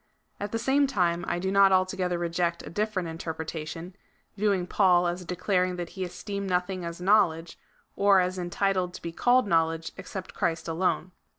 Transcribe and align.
At 0.39 0.51
the 0.51 0.57
same 0.57 0.87
time 0.87 1.23
I 1.27 1.37
do 1.37 1.51
not 1.51 1.71
alto 1.71 1.95
gether 1.95 2.17
reject 2.17 2.65
a 2.65 2.71
diiFerent 2.71 3.05
interpretation— 3.05 3.95
viewing 4.35 4.65
Paul 4.65 5.05
as 5.05 5.23
de 5.23 5.35
claring 5.35 5.75
that 5.75 5.89
he 5.89 6.03
esteemed 6.03 6.49
nothing 6.49 6.83
as 6.83 6.99
knowledge, 6.99 7.55
or 7.95 8.19
as 8.19 8.39
entitled 8.39 8.95
to 8.95 9.01
be 9.03 9.11
called 9.11 9.45
knowledge, 9.47 9.91
except 9.97 10.33
Christ 10.33 10.67
alone. 10.67 11.11